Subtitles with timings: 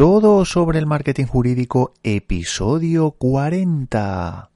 [0.00, 4.49] Todo sobre el marketing jurídico, episodio 40.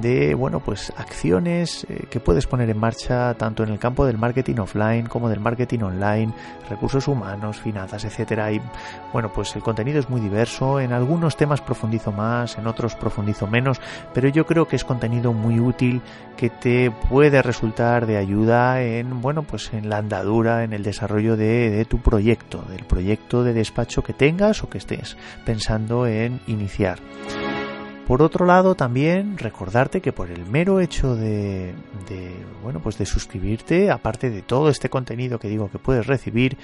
[0.00, 4.18] de, bueno, pues acciones eh, que puedes poner en marcha tanto en el campo del
[4.18, 6.32] marketing offline como del marketing online,
[6.68, 8.52] recursos humanos, finanzas, etcétera.
[8.52, 8.60] Y
[9.12, 10.80] bueno, pues el contenido es muy diverso.
[10.80, 13.80] En algunos temas profundizo más, en otros profundizo menos,
[14.12, 16.02] pero yo creo que es contenido muy útil
[16.36, 21.36] que te puede resultar de ayuda en, bueno, pues en la andadura, en el desarrollo
[21.36, 26.40] de, de tu proyecto del proyecto de despacho que tengas o que estés pensando en
[26.46, 26.98] iniciar.
[28.06, 31.74] Por otro lado, también recordarte que por el mero hecho de,
[32.06, 36.58] de, bueno, pues de suscribirte, aparte de todo este contenido que digo que puedes recibir,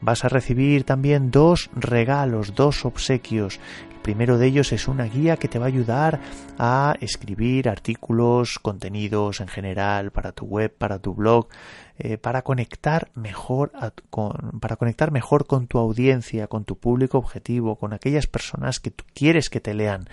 [0.00, 3.60] vas a recibir también dos regalos, dos obsequios.
[3.90, 6.20] El primero de ellos es una guía que te va a ayudar
[6.58, 11.48] a escribir artículos, contenidos en general para tu web, para tu blog,
[12.00, 13.72] eh, para conectar mejor
[14.08, 18.92] con, para conectar mejor con tu audiencia, con tu público objetivo, con aquellas personas que
[18.92, 20.08] tú quieres que te lean.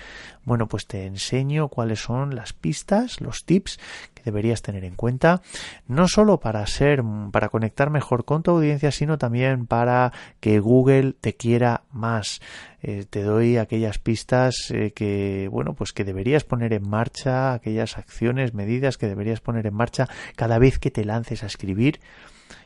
[0.46, 3.80] Bueno, pues te enseño cuáles son las pistas, los tips
[4.16, 5.44] que deberías tener en cuenta,
[5.88, 11.14] no solo para ser, para conectar mejor con tu audiencia, sino también para que Google
[11.14, 12.42] te quiera más.
[12.88, 17.98] Eh, te doy aquellas pistas eh, que, bueno, pues que deberías poner en marcha, aquellas
[17.98, 21.75] acciones, medidas que deberías poner en marcha cada vez que te lances a escribir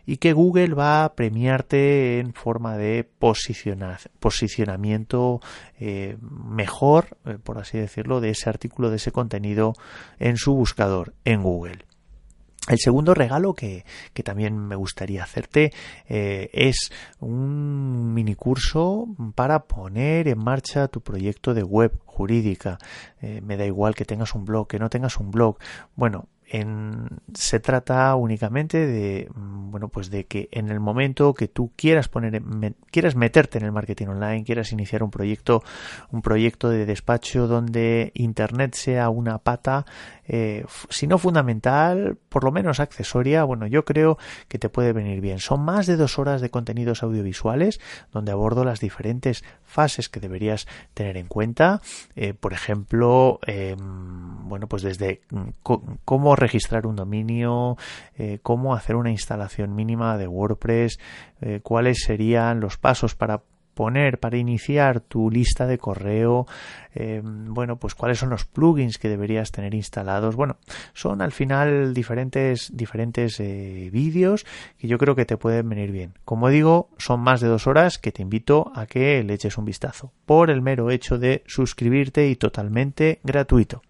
[0.06, 3.08] y que Google va a premiarte en forma de
[4.20, 5.40] posicionamiento
[5.80, 9.74] eh, mejor, por así decirlo, de ese artículo, de ese contenido
[10.18, 11.86] en su buscador en Google.
[12.70, 13.84] El segundo regalo que,
[14.14, 15.74] que, también me gustaría hacerte
[16.08, 22.78] eh, es un mini curso para poner en marcha tu proyecto de web jurídica.
[23.22, 25.58] Eh, me da igual que tengas un blog, que no tengas un blog.
[25.96, 31.48] Bueno, en, se trata únicamente de mm, bueno pues de que en el momento que
[31.48, 32.42] tú quieras poner
[32.92, 35.64] quieras meterte en el marketing online quieras iniciar un proyecto
[36.12, 39.86] un proyecto de despacho donde internet sea una pata
[40.30, 44.18] eh, si no fundamental por lo menos accesoria bueno yo creo
[44.48, 45.40] que te puede venir bien.
[45.40, 47.82] Son más de dos horas de contenidos audiovisuales
[48.12, 51.82] donde abordo las diferentes fases que deberías tener en cuenta.
[52.16, 55.50] Eh, por ejemplo eh, bueno pues desde mm,
[56.06, 57.78] cómo registrar un dominio,
[58.18, 61.00] eh, cómo hacer una instalación mínima de WordPress,
[61.42, 63.42] eh, cuáles serían los pasos para
[63.80, 66.46] poner para iniciar tu lista de correo
[66.94, 70.36] eh, bueno pues cuáles son los plugins que deberías tener instalados.
[70.36, 70.58] Bueno
[70.94, 74.46] son al final diferentes diferentes vídeos
[74.78, 76.16] que yo creo que te pueden venir bien.
[76.26, 79.64] Como digo son más de dos horas que te invito a que le eches un
[79.64, 83.82] vistazo por el mero hecho de suscribirte y totalmente gratuito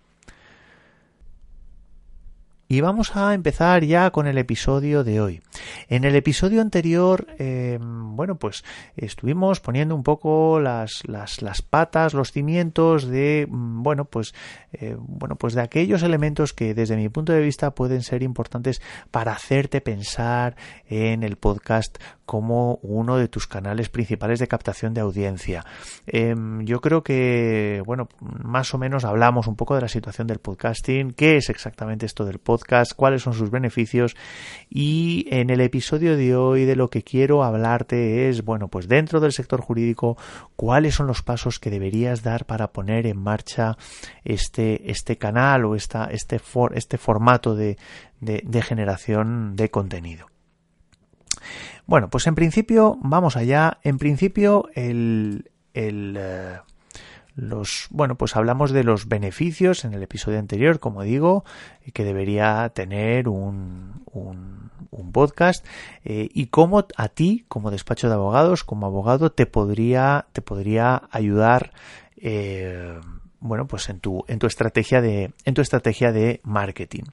[2.72, 5.42] y vamos a empezar ya con el episodio de hoy.
[5.88, 8.64] En el episodio anterior, eh, bueno, pues
[8.96, 14.36] estuvimos poniendo un poco las, las, las patas, los cimientos de, mm, bueno, pues,
[14.72, 18.84] eh, bueno, pues de aquellos elementos que desde mi punto de vista pueden ser importantes
[19.10, 20.56] para hacerte pensar
[20.88, 25.66] en el podcast como uno de tus canales principales de captación de audiencia.
[26.06, 30.38] Em, yo creo que, bueno, más o menos hablamos un poco de la situación del
[30.38, 32.59] podcasting, qué es exactamente esto del podcast,
[32.96, 34.16] cuáles son sus beneficios
[34.70, 39.20] y en el episodio de hoy de lo que quiero hablarte es, bueno, pues dentro
[39.20, 40.18] del sector jurídico,
[40.56, 43.78] cuáles son los pasos que deberías dar para poner en marcha
[44.24, 46.40] este, este canal o esta, este,
[46.74, 47.78] este formato de,
[48.62, 50.28] generación de contenido.
[51.86, 53.80] Bueno, pues en principio, vamos allá.
[53.84, 56.60] En principio, el, el eh,
[57.40, 61.44] los bueno pues hablamos de los beneficios en el episodio anterior como digo
[61.94, 64.70] que debería tener un, un,
[65.12, 65.66] podcast
[66.06, 71.04] eh, y cómo a ti como despacho de abogados como abogado te podría te podría
[71.10, 71.72] ayudar
[72.18, 73.00] eh,
[73.40, 77.04] bueno pues en tu en tu estrategia de en tu estrategia de marketing.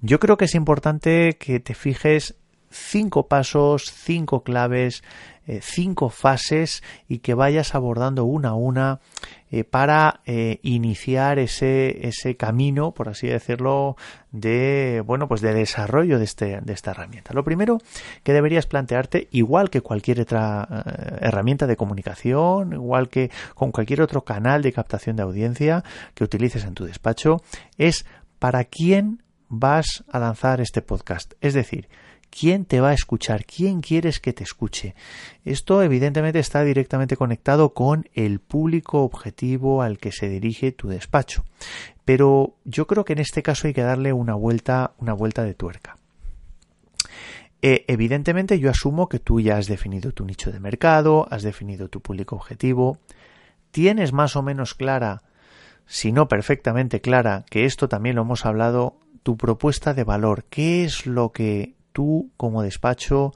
[0.00, 2.36] Yo creo que es importante que te fijes
[2.70, 5.02] cinco pasos, cinco claves,
[5.48, 8.98] eh, cinco fases y que vayas abordando una a una
[9.52, 13.96] eh, para eh, iniciar ese, ese camino, por así decirlo,
[14.32, 17.32] de bueno pues de desarrollo de, este, de esta herramienta.
[17.32, 17.78] Lo primero
[18.24, 20.66] que deberías plantearte, igual que cualquier otra
[21.20, 25.84] herramienta de comunicación, igual que con cualquier otro canal de captación de audiencia
[26.14, 27.40] que utilices en tu despacho,
[27.78, 28.04] es
[28.40, 31.34] para quién vas a lanzar este podcast.
[31.40, 31.88] Es decir,
[32.30, 33.44] ¿Quién te va a escuchar?
[33.44, 34.94] ¿Quién quieres que te escuche?
[35.44, 41.44] Esto evidentemente está directamente conectado con el público objetivo al que se dirige tu despacho.
[42.04, 45.54] Pero yo creo que en este caso hay que darle una vuelta, una vuelta de
[45.54, 45.96] tuerca.
[47.62, 51.88] Eh, evidentemente yo asumo que tú ya has definido tu nicho de mercado, has definido
[51.88, 52.98] tu público objetivo,
[53.70, 55.22] tienes más o menos clara,
[55.86, 60.84] si no perfectamente clara, que esto también lo hemos hablado, tu propuesta de valor, qué
[60.84, 63.32] es lo que tú como despacho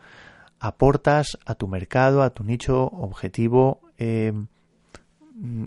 [0.59, 4.35] aportas a tu mercado, a tu nicho objetivo eh,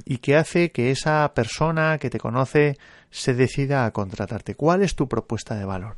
[0.05, 2.77] y que hace que esa persona que te conoce
[3.09, 4.53] se decida a contratarte.
[4.53, 5.97] ¿Cuál es tu propuesta de valor?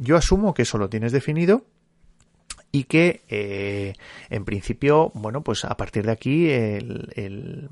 [0.00, 1.66] Yo asumo que eso lo tienes definido
[2.72, 3.92] y que eh,
[4.30, 7.68] en principio, bueno, pues a partir de aquí el,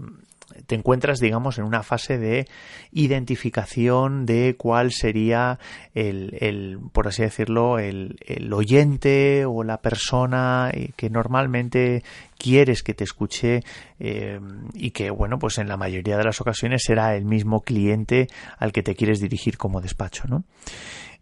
[0.66, 2.46] te encuentras, digamos, en una fase de
[2.92, 5.58] identificación de cuál sería
[5.94, 12.02] el, el por así decirlo, el, el, oyente o la persona que normalmente
[12.38, 13.62] quieres que te escuche
[13.98, 14.40] eh,
[14.74, 18.72] y que, bueno, pues en la mayoría de las ocasiones será el mismo cliente al
[18.72, 20.44] que te quieres dirigir como despacho, ¿no?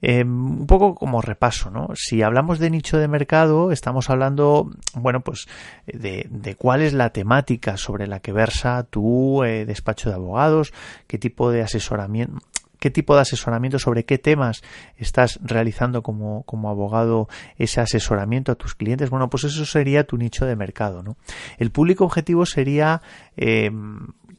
[0.05, 1.91] Em, un poco como repaso, ¿no?
[1.95, 5.47] Si hablamos de nicho de mercado, estamos hablando, bueno, pues
[5.87, 10.73] de, de cuál es la temática sobre la que versa tu eh, despacho de abogados,
[11.07, 12.41] qué tipo de asesoramiento,
[12.81, 14.63] qué tipo de asesoramiento, sobre qué temas
[14.97, 19.09] estás realizando como, como, abogado ese asesoramiento a tus clientes.
[19.09, 21.17] Bueno, pues eso sería tu nicho de mercado, ¿no?
[21.59, 23.03] El público objetivo sería
[23.37, 23.71] eh,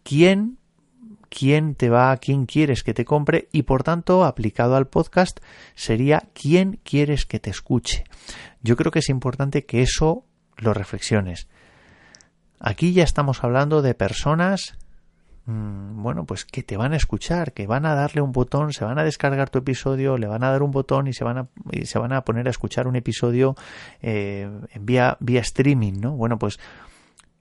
[0.04, 0.58] quién
[1.34, 5.40] quién te va, quién quieres que te compre y por tanto aplicado al podcast
[5.74, 8.04] sería quién quieres que te escuche.
[8.62, 10.26] Yo creo que es importante que eso
[10.58, 11.48] lo reflexiones.
[12.60, 14.78] Aquí ya estamos hablando de personas
[15.48, 18.86] mm, bueno, pues que te van a escuchar, que van a darle un botón, se
[18.86, 21.48] van a descargar tu episodio, le van a dar un botón y se van a,
[21.72, 23.56] y se van a poner a escuchar un episodio
[24.04, 24.50] eh,
[24.80, 26.12] vía, vía streaming, ¿no?
[26.12, 26.60] Bueno, pues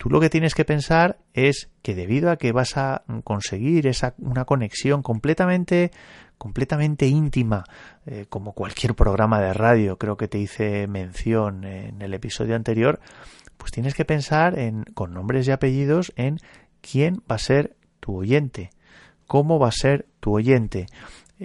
[0.02, 4.16] Tú lo que tienes que pensar es que debido a que vas a conseguir esa,
[4.18, 5.92] una conexión completamente,
[6.38, 7.62] completamente íntima,
[8.06, 12.98] eh, como cualquier programa de radio, creo que te hice mención en el episodio anterior,
[13.56, 16.38] pues tienes que pensar en, con nombres y apellidos en
[16.80, 18.70] quién va a ser tu oyente,
[19.28, 20.86] cómo va a ser tu oyente.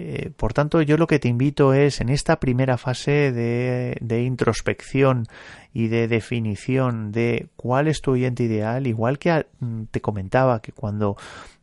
[0.00, 5.26] Eh, por tanto, yo lo que te invito es en esta primera fase de, introspección
[5.74, 10.70] y de definición de cuál es tu oyente ideal, igual que mm, te comentaba que
[10.70, 11.16] cuando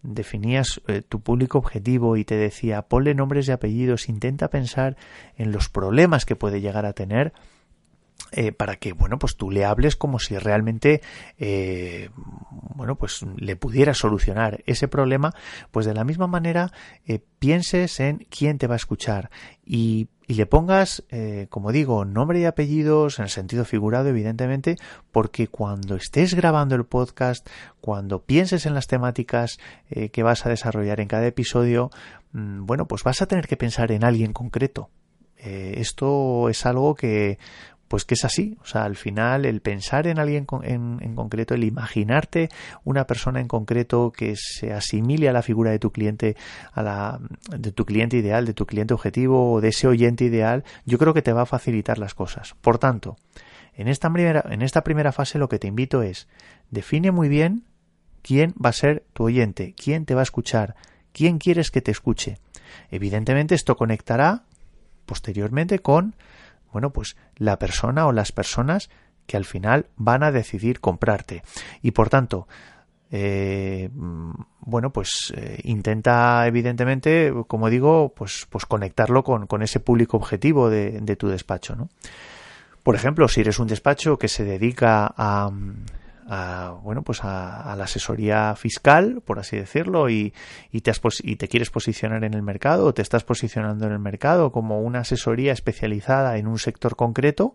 [0.03, 4.97] definías eh, tu público objetivo y te decía ponle nombres y apellidos, intenta pensar
[5.37, 7.31] en los problemas que puede llegar a tener,
[8.37, 11.01] eh, para que bueno pues tú le hables como si realmente
[11.37, 12.09] eh,
[12.75, 15.33] bueno pues le pudiera solucionar ese problema
[15.71, 16.73] pues de la misma manera
[17.05, 19.29] eh, pienses en quién te va a escuchar
[19.63, 21.05] y, y le pongas
[21.49, 24.75] como digo nombre y apellidos en el sentido figurado evidentemente
[25.13, 27.47] porque cuando estés grabando el podcast
[27.79, 29.59] cuando pienses en las temáticas
[30.11, 31.89] que vas a desarrollar en cada episodio
[32.33, 34.89] mm, bueno pues vas a tener que pensar en alguien concreto.
[35.37, 37.37] Esto es algo que,
[37.87, 38.57] pues que es así.
[38.61, 42.49] O sea, al final el pensar en alguien en, en, concreto, el imaginarte
[42.83, 46.35] una persona en concreto que se asimile a la figura de tu cliente,
[46.73, 47.19] a la
[47.57, 51.13] de tu cliente ideal, de tu cliente objetivo o de ese oyente ideal, yo creo
[51.13, 52.55] que te va a facilitar las cosas.
[52.61, 53.17] Por tanto,
[53.75, 56.27] en esta primera, en esta primera fase lo que te invito es
[56.71, 57.63] define muy bien
[58.21, 60.75] quién va a ser tu oyente, quién te va a escuchar,
[61.11, 62.39] quién quieres que te escuche.
[62.89, 64.43] Evidentemente esto conectará
[65.05, 66.15] posteriormente con
[66.75, 68.89] bueno, pues la persona o las personas
[69.27, 71.41] que al final van a decidir comprarte.
[71.81, 72.49] Y por tanto,
[73.11, 80.17] eh, bueno, pues eh, intenta evidentemente, como digo, pues, pues conectarlo con, con ese público
[80.17, 81.87] objetivo de, de tu despacho, ¿no?
[82.83, 85.49] Por ejemplo, si eres un despacho que se dedica a,
[86.27, 90.33] a, bueno, pues a, la asesoría fiscal, por así decirlo, y,
[90.71, 90.91] y, te
[91.23, 94.81] y te quieres posicionar en el mercado, o te estás posicionando en el mercado como
[94.81, 97.53] una asesoría especializada en un sector concreto,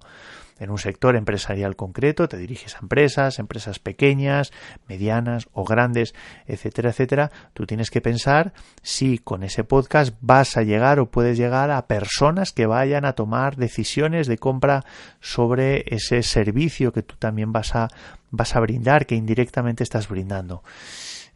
[0.60, 4.52] en un sector empresarial concreto, te diriges a empresas, empresas pequeñas,
[4.86, 6.14] medianas o grandes,
[6.46, 8.52] etcétera, etcétera, tú tienes que pensar
[8.82, 13.14] si con ese podcast vas a llegar o puedes llegar a personas que vayan a
[13.14, 14.84] tomar decisiones de compra
[15.20, 17.88] sobre ese servicio que tú también vas a,
[18.30, 20.62] vas a brindar, que indirectamente estás brindando.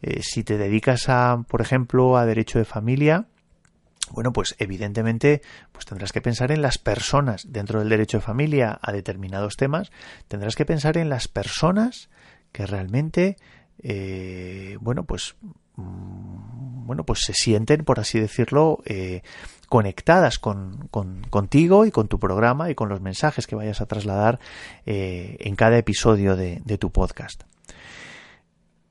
[0.01, 3.25] Eh, si te dedicas a, por ejemplo, a derecho de familia,
[4.11, 8.77] bueno, pues evidentemente pues tendrás que pensar en las personas dentro del derecho de familia
[8.81, 9.91] a determinados temas,
[10.27, 12.09] tendrás que pensar en las personas
[12.51, 13.37] que realmente
[13.79, 15.35] eh, bueno, pues
[15.75, 19.21] mm, bueno, pues se sienten, por así decirlo, eh,
[19.67, 24.39] conectadas con, contigo y con tu programa y con los mensajes que vayas a trasladar
[24.85, 27.43] eh, en cada episodio de, de tu podcast.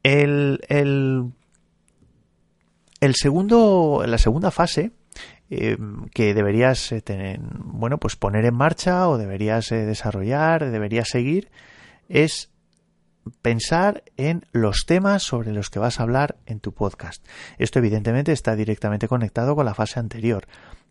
[0.03, 1.33] El, el,
[3.01, 4.93] el segundo, la segunda fase
[5.57, 5.79] eh,
[6.13, 11.51] que deberías eh, tener, bueno, pues poner en marcha o deberías eh, desarrollar, deberías seguir,
[12.09, 12.51] es
[13.43, 17.25] pensar en los temas sobre los que vas a hablar en tu podcast.
[17.59, 20.47] Esto evidentemente está directamente conectado con la fase anterior,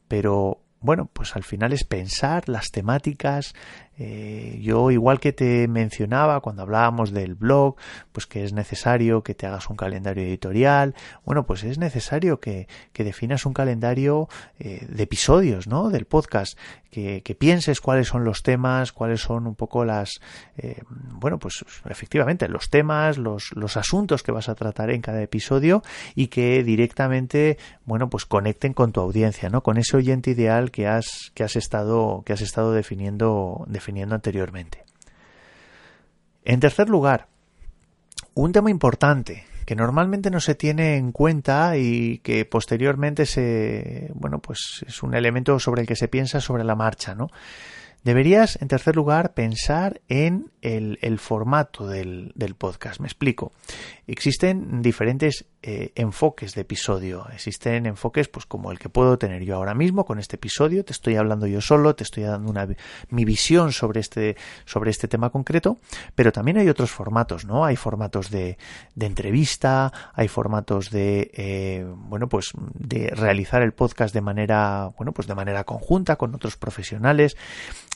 [0.07, 3.55] pero bueno, pues al final es pensar las temáticas,
[3.97, 7.75] eh, yo, igual que te mencionaba cuando hablábamos del blog,
[8.11, 10.95] pues que es necesario que te hagas un calendario editorial.
[11.25, 15.89] Bueno, pues es necesario que, que definas un calendario eh, de episodios, ¿no?
[15.89, 16.57] Del podcast,
[16.89, 20.21] que, que, pienses cuáles son los temas, cuáles son un poco las,
[20.57, 25.21] eh, bueno, pues efectivamente los temas, los, los asuntos que vas a tratar en cada
[25.21, 25.81] episodio
[26.15, 29.61] y que directamente, bueno, pues conecten con tu audiencia, ¿no?
[29.61, 33.65] Con ese oyente ideal que has, que has estado, que has estado definiendo definiendo
[34.11, 34.83] anteriormente.
[36.45, 37.27] En tercer lugar,
[38.33, 44.39] un tema importante que normalmente no se tiene en cuenta y que posteriormente se bueno
[44.39, 47.29] pues es un elemento sobre el que se piensa sobre la marcha, ¿no?
[48.03, 52.99] Deberías, en tercer lugar, pensar en el, formato del, podcast.
[52.99, 53.53] Me explico.
[54.05, 57.25] Existen diferentes eh, enfoques de episodio.
[57.33, 60.83] Existen enfoques, pues, como el que puedo tener yo ahora mismo con este episodio.
[60.83, 62.67] Te estoy hablando yo solo, te estoy dando una,
[63.09, 65.79] mi visión sobre este, sobre este tema concreto.
[66.15, 67.63] Pero también hay otros formatos, ¿no?
[67.63, 68.57] Hay formatos de,
[68.99, 75.29] entrevista, hay formatos de, eh, bueno, pues, de realizar el podcast de manera, bueno, pues
[75.29, 77.37] de manera conjunta con otros profesionales.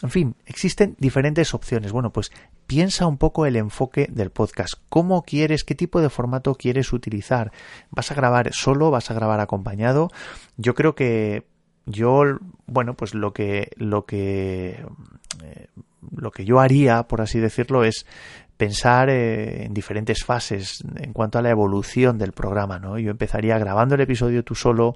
[0.01, 1.91] En fin, existen diferentes opciones.
[1.91, 2.31] Bueno, pues
[2.67, 4.75] piensa un poco el enfoque del podcast.
[4.89, 7.51] ¿Cómo quieres, qué de formato quieres utilizar?
[7.89, 8.91] ¿Vas a grabar solo?
[8.91, 10.09] ¿Vas a grabar acompañado?
[10.57, 11.45] Yo creo que
[11.85, 12.23] yo,
[12.65, 14.85] bueno, pues lo que, lo que,
[15.43, 15.67] eh,
[16.15, 18.05] lo que yo haría, por así decirlo, es
[18.57, 22.97] pensar eh, en diferentes fases en cuanto a la evolución del programa, ¿no?
[22.97, 24.95] Yo empezaría grabando el episodio tú solo,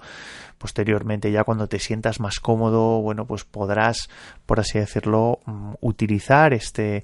[0.58, 4.10] posteriormente ya cuando te sientas más cómodo, bueno, pues podrás,
[4.46, 7.03] por así decirlo, mm, utilizar este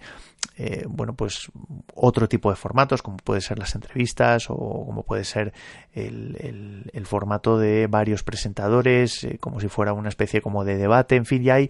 [0.59, 1.51] eh, bueno, pues
[1.93, 5.53] otro tipo de formatos, como puede ser las entrevistas o como puede ser
[5.93, 11.15] el, el, formato de varios presentadores, eh, como si fuera una especie como de debate,
[11.15, 11.69] en fin, ya hay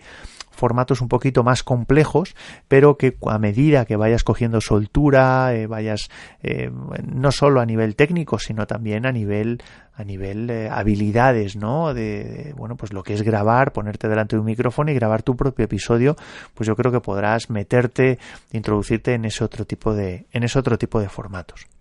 [0.58, 2.36] formatos un poquito más complejos,
[2.68, 6.10] pero que a medida que vayas cogiendo soltura, eh, vayas
[6.42, 6.70] eh,
[7.06, 9.62] no solo a nivel técnico, sino también a nivel
[9.94, 11.94] a nivel eh, habilidades, ¿no?
[11.94, 15.24] De, de, bueno, pues lo que es grabar, ponerte delante de un micrófono y grabar
[15.24, 16.16] tu propio episodio,
[16.54, 18.20] pues yo creo que podrás meterte,
[18.52, 21.77] introducirte en ese otro tipo de en ese otro tipo de formatos.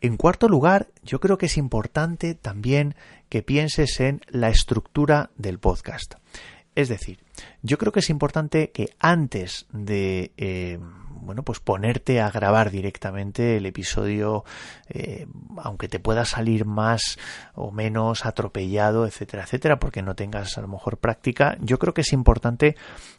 [0.00, 2.94] En cuarto lugar, yo creo que es importante también
[3.28, 6.14] que pienses en la estructura del podcast.
[6.76, 7.18] Es decir,
[7.62, 10.78] yo creo que es importante que antes de eh,
[11.28, 14.44] bueno, pues ponerte a grabar directamente el episodio,
[14.88, 15.26] eh,
[15.58, 17.18] aunque te pueda salir más
[17.54, 22.00] o menos atropellado, etcétera, etcétera, porque no tengas a lo mejor práctica, yo creo que
[22.00, 22.76] es importante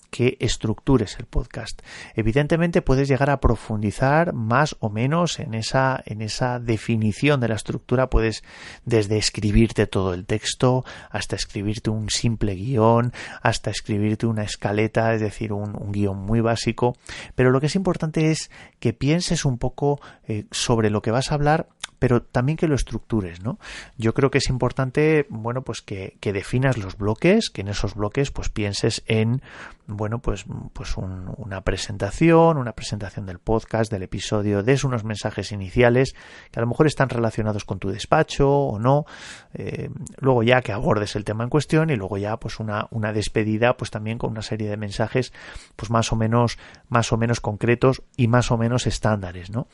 [0.10, 1.82] que estructures el podcast.
[2.16, 7.56] Evidentemente puedes llegar a profundizar más o menos en esa, en esa definición de la
[7.56, 8.10] estructura.
[8.10, 8.44] Puedes
[8.86, 13.70] desde escribirte todo el texto hasta escribirte un simple guion, hasta
[14.10, 16.96] escribirte una escaleta, es decir, un, guion muy básico.
[17.36, 18.50] Pero lo que es importante es
[18.80, 21.68] que pienses un poco eh, sobre lo que vas a hablar
[22.00, 23.60] pero también que lo estructures, ¿no?
[23.98, 27.94] Yo creo que es importante, bueno, pues que, que definas los bloques, que en esos
[27.94, 29.42] bloques pues pienses en,
[29.86, 36.14] bueno, pues, pues una presentación, una presentación del podcast, del episodio, des unos mensajes iniciales
[36.52, 39.06] que a lo mejor están relacionados con tu despacho o no,
[39.54, 43.12] eh, luego ya que abordes el tema en cuestión y luego ya pues una, una
[43.12, 45.34] despedida pues también con una serie de mensajes
[45.76, 49.68] pues más o menos, más o menos concretos y más o menos estándares, ¿no?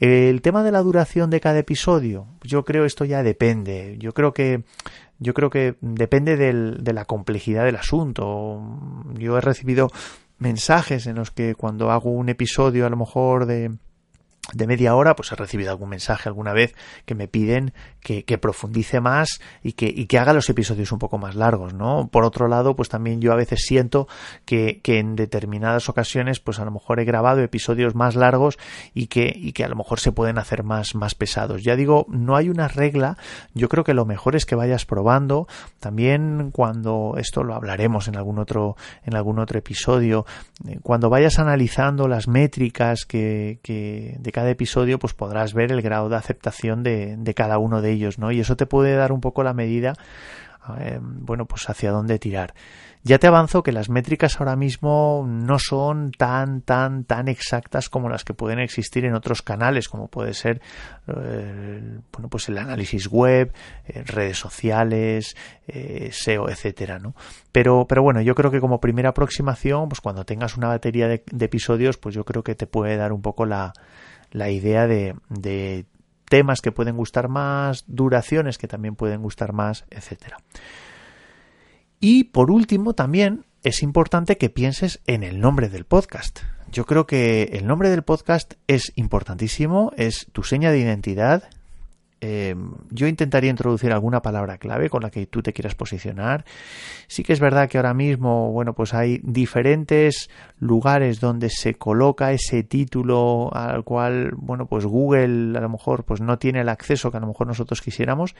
[0.00, 3.96] El tema de la duración de cada episodio, yo creo esto ya depende.
[3.98, 4.64] Yo creo que
[5.18, 8.62] yo creo que depende del, de la complejidad del asunto.
[9.18, 9.90] Yo he recibido
[10.38, 13.72] mensajes en los que cuando hago un episodio a lo mejor de
[14.52, 19.00] de media hora, pues he recibido algún mensaje alguna vez que me piden que, profundice
[19.00, 22.08] más y que, haga los episodios un poco más largos, ¿no?
[22.10, 24.08] Por otro lado, pues también yo a veces siento
[24.44, 28.58] que, que, en determinadas ocasiones, pues a lo mejor he grabado episodios más largos
[28.94, 31.62] y que, y que a lo mejor se pueden hacer más, más pesados.
[31.62, 33.16] Ya digo, no hay una regla,
[33.54, 35.46] yo creo que lo mejor es que vayas probando.
[35.78, 40.26] También cuando, esto lo hablaremos en algún otro, en algún otro episodio,
[40.66, 45.82] eh, cuando vayas analizando las métricas que, que de cada episodio, pues podrás ver el
[45.82, 48.32] grado de aceptación de, de cada uno de ellos, ¿no?
[48.32, 49.94] Y eso te puede dar un poco la medida,
[50.78, 52.54] eh, bueno, pues hacia dónde tirar.
[53.02, 58.10] Ya te avanzo que las métricas ahora mismo no son tan, tan, tan exactas como
[58.10, 60.60] las que pueden existir en otros canales, como puede ser,
[61.08, 63.54] eh, bueno, pues el análisis web,
[63.86, 65.34] eh, redes sociales,
[66.10, 67.14] SEO, etcétera, ¿no?
[67.52, 71.22] Pero, pero bueno, yo creo que como primera aproximación, pues cuando tengas una batería de
[71.40, 73.72] episodios, pues yo creo que te puede dar un poco la,
[74.30, 75.86] la idea de,
[76.28, 80.38] temas que pueden gustar más, duraciones que también pueden gustar más, etcétera.
[81.98, 86.40] Y por último, también es importante que pienses en el nombre del podcast.
[86.70, 91.50] Yo creo que el nombre del podcast es importantísimo, es tu seña de identidad,
[92.20, 92.54] eh,
[92.90, 96.44] yo intentaría introducir alguna palabra clave con la que tú te quieras posicionar.
[97.06, 100.28] Sí que es verdad que ahora mismo, bueno, pues hay diferentes
[100.58, 106.20] lugares donde se coloca ese título al cual, bueno, pues Google a lo mejor pues
[106.20, 108.34] no tiene el acceso que a lo mejor nosotros quisiéramos,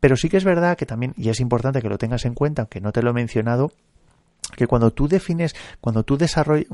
[0.00, 2.62] pero sí que es verdad que también, y es importante que lo tengas en cuenta,
[2.62, 3.72] aunque no te lo he mencionado,
[4.54, 6.66] que cuando tú defines, cuando tú desarrollas,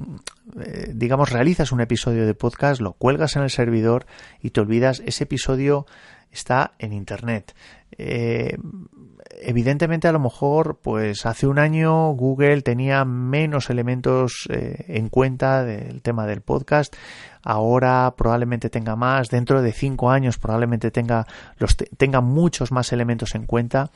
[0.61, 4.07] eh, digamos, realizas un episodio de podcast, lo cuelgas en el servidor
[4.41, 5.87] y te olvidas, ese episodio
[6.31, 7.55] está en Internet.
[7.99, 8.57] Eh,
[9.41, 15.65] evidentemente a lo mejor pues hace un año Google tenía menos elementos eh, en cuenta
[15.65, 16.95] del tema del podcast
[17.43, 21.27] ahora probablemente tenga más, dentro de cinco años probablemente tenga,
[21.59, 23.91] los tenga muchos más elementos en cuenta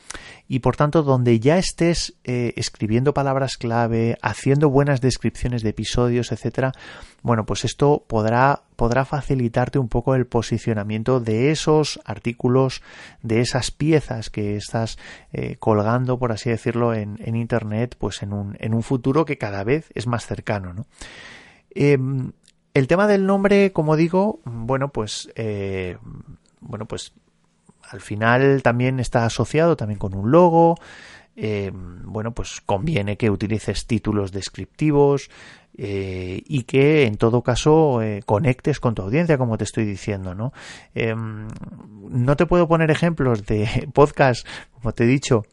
[0.48, 6.32] y por tanto donde ya estés eh, escribiendo palabras clave, haciendo buenas descripciones de episodios,
[6.32, 6.72] etcétera,
[7.22, 12.82] bueno, pues esto podrá, podrá facilitarte un poco el posicionamiento de esos artículos,
[13.22, 14.98] de esas piezas que estás
[15.32, 19.38] eh, colgando, por así decirlo, en, en Internet, pues en un, en un futuro que
[19.38, 20.86] cada vez es más cercano, ¿no?
[21.74, 22.32] Em,
[22.76, 25.96] el tema del nombre, como digo, bueno, pues, eh,
[26.60, 27.14] bueno, pues
[27.90, 30.74] al final también está asociado también con un logo.
[31.36, 35.30] Eh, bueno, pues conviene que utilices títulos descriptivos
[35.78, 40.52] eh, y que en todo caso conectes con tu audiencia, como te estoy diciendo, ¿no?
[40.94, 45.44] no te puedo poner ejemplos de podcast, como te he dicho,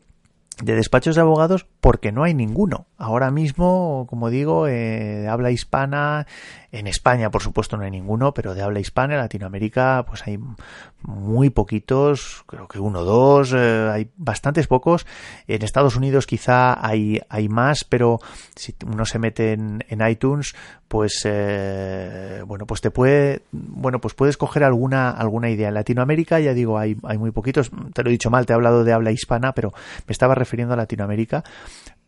[0.61, 2.87] de despachos de abogados porque no hay ninguno.
[2.97, 6.27] Ahora mismo, como digo, de habla hispana
[6.71, 10.39] en España, por supuesto, no hay ninguno, pero de habla hispana, en Latinoamérica, pues hay
[11.03, 15.05] muy poquitos, creo que uno o dos, eh, hay bastantes pocos.
[15.47, 18.19] En Estados Unidos quizá hay, hay más, pero
[18.55, 20.55] si uno se mete en, iTunes,
[20.93, 25.69] pues eh, bueno, pues te puede, bueno, pues puedes coger alguna, alguna idea.
[25.69, 27.71] En Latinoamérica, ya digo, hay, hay muy poquitos.
[27.95, 29.73] Te lo he dicho mal, te he hablado de habla hispana, pero
[30.05, 31.43] me estaba refiriendo a Latinoamérica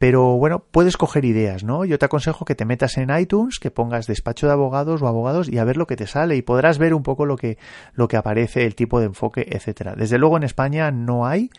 [0.08, 1.84] pero bueno, puedes coger ideas, ¿no?
[1.84, 5.50] Yo te aconsejo que te metas en iTunes, que pongas despacho de abogados o abogados
[5.50, 7.58] y a ver lo que te sale y podrás ver un poco lo que,
[7.94, 9.96] lo que aparece, el tipo de enfoque, etcétera.
[9.98, 11.50] Desde luego en España no hay,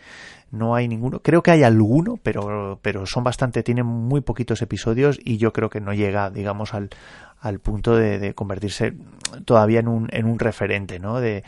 [0.49, 1.19] no hay ninguno.
[1.19, 5.69] Creo que hay alguno, pero, pero son bastante, tienen muy poquitos episodios y yo creo
[5.69, 6.89] que no llega, digamos, al,
[7.41, 8.93] al punto de, de convertirse
[9.43, 11.19] todavía en un, en un referente, ¿no?
[11.19, 11.43] De,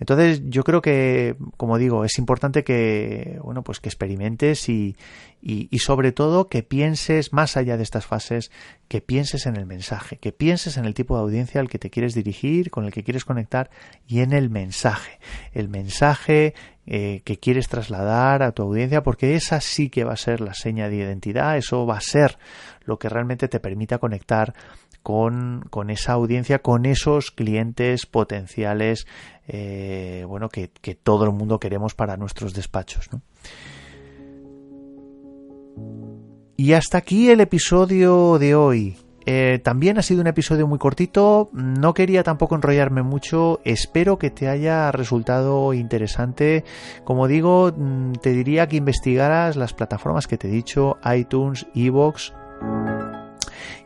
[0.00, 4.96] entonces, yo creo que, como digo, es importante que, bueno, pues que experimentes y,
[5.42, 8.50] y, y, sobre todo que pienses más allá de estas fases,
[8.88, 11.90] que pienses en el mensaje, que pienses en el tipo de audiencia al que te
[11.90, 13.70] quieres dirigir, con el que quieres conectar
[14.06, 15.18] y en el mensaje.
[15.52, 16.54] El mensaje
[16.86, 20.54] eh, que quieres trasladar a tu audiencia, porque esa sí que va a ser la
[20.54, 22.38] seña de identidad, eso va a ser
[22.84, 24.54] lo que realmente te permita conectar
[25.02, 29.06] con, con esa audiencia, con esos clientes potenciales,
[29.48, 33.08] eh, bueno, que, que, todo el mundo queremos para nuestros despachos.
[33.12, 33.22] ¿no?
[36.56, 38.96] Y hasta aquí el episodio de hoy.
[39.26, 44.30] Eh, también ha sido un episodio muy cortito, no quería tampoco enrollarme mucho, espero que
[44.30, 46.64] te haya resultado interesante.
[47.04, 52.32] Como digo, mm, te diría que investigaras las plataformas que te he dicho, iTunes, Evox,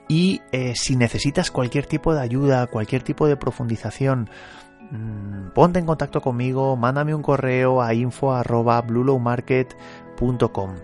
[0.08, 4.28] y eh, si necesitas cualquier tipo de ayuda, cualquier tipo de profundización,
[4.90, 10.74] mmm, ponte en contacto conmigo, mándame un correo a info@bluelowmarket.com.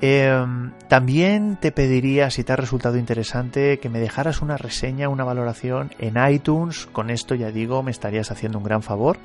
[0.00, 0.46] Eh,
[0.88, 5.90] también te pediría, si te ha resultado interesante, que me dejaras una reseña, una valoración
[5.98, 6.86] en iTunes.
[6.86, 9.18] Con esto ya digo, me estarías haciendo un gran favor.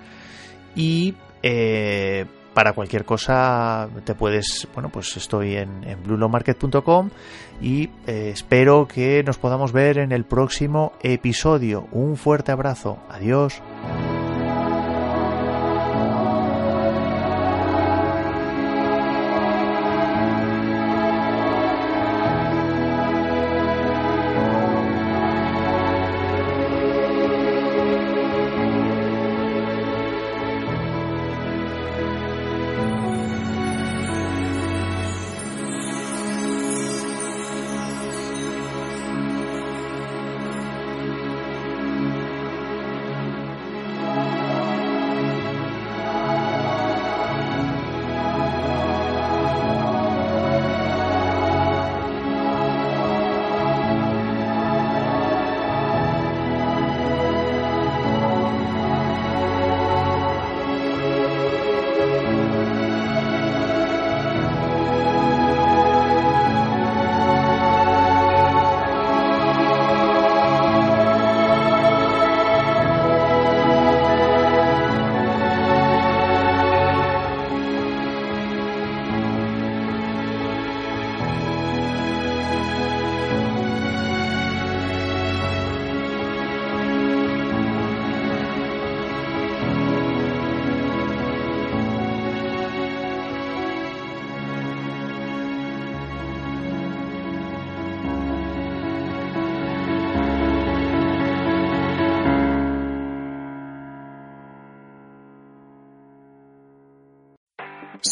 [0.76, 6.04] Y eh, para cualquier cosa te puedes, bueno, pues estoy en, en
[7.62, 11.88] y eh, espero que nos podamos ver en el próximo episodio.
[11.92, 13.00] Un fuerte abrazo.
[13.10, 13.62] Adiós.